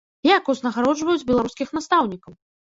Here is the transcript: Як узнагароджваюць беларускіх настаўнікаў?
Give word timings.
Як 0.29 0.49
узнагароджваюць 0.53 1.27
беларускіх 1.29 1.77
настаўнікаў? 1.79 2.33